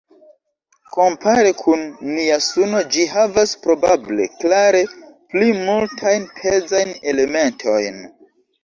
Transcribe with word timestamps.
Kompare 0.95 1.51
kun 1.59 1.83
nia 2.07 2.39
Suno 2.47 2.81
ĝi 2.97 3.05
havas 3.13 3.55
probable 3.67 4.29
klare 4.41 4.85
pli 4.97 5.55
multajn 5.63 6.31
pezajn 6.43 7.01
elementojn. 7.15 8.07